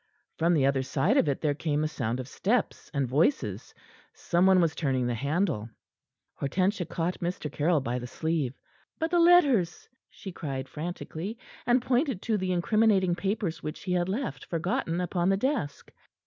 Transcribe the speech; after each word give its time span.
From 0.35 0.55
the 0.55 0.65
other 0.65 0.81
side 0.81 1.15
of 1.15 1.29
it 1.29 1.41
there 1.41 1.53
came 1.53 1.83
a 1.83 1.87
sound 1.87 2.19
of 2.19 2.27
steps 2.27 2.89
and 2.91 3.07
voices. 3.07 3.71
Some 4.15 4.47
one 4.47 4.59
was 4.59 4.73
turning 4.73 5.05
the 5.05 5.13
handle. 5.13 5.69
Hortensia 6.39 6.85
caught 6.87 7.19
Mr. 7.19 7.51
Caryll 7.51 7.81
by 7.81 7.99
the 7.99 8.07
sleeve. 8.07 8.55
"But 8.97 9.11
the 9.11 9.19
letters!" 9.19 9.87
she 10.09 10.31
cried 10.31 10.67
frantically, 10.67 11.37
and 11.67 11.83
pointed 11.83 12.23
to 12.23 12.37
the 12.39 12.51
incriminating 12.51 13.13
papers 13.13 13.61
which 13.61 13.83
he 13.83 13.93
had 13.93 14.09
left, 14.09 14.45
forgotten, 14.47 14.99
upon 14.99 15.29
the 15.29 15.37
desk. 15.37 15.91